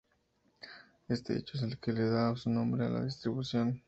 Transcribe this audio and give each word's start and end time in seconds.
Este 1.09 1.37
hecho 1.37 1.57
es 1.57 1.61
el 1.63 1.77
que 1.77 1.93
le 1.93 2.09
da 2.09 2.35
su 2.35 2.49
nombre 2.49 2.87
a 2.87 2.89
la 2.89 3.03
distribución. 3.05 3.79